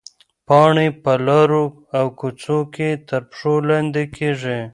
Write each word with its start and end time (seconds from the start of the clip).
پاڼې 0.47 0.87
په 1.03 1.13
لارو 1.25 1.65
او 1.97 2.05
کوڅو 2.19 2.59
کې 2.73 2.89
تر 3.07 3.21
پښو 3.29 3.53
لاندې 3.69 4.03
کېږي. 4.15 4.59